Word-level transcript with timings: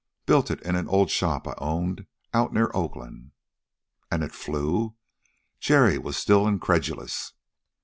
"Built 0.25 0.49
it 0.49 0.59
in 0.63 0.75
an 0.75 0.87
old 0.87 1.11
shop 1.11 1.47
I 1.47 1.53
owned 1.59 2.07
out 2.33 2.51
near 2.51 2.71
Oakland." 2.73 3.33
"And 4.09 4.23
it 4.23 4.31
flew?" 4.31 4.95
Jerry 5.59 5.99
was 5.99 6.17
still 6.17 6.47
incredulous. 6.47 7.33